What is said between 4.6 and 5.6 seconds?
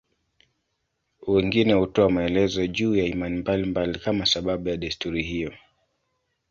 ya desturi hiyo.